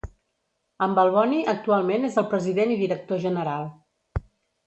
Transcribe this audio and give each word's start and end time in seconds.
En 0.85 0.95
Balboni 0.99 1.41
actualment 1.51 2.09
és 2.09 2.17
el 2.21 2.27
President 2.33 2.73
i 2.75 2.77
Director 2.85 3.23
General. 3.27 3.69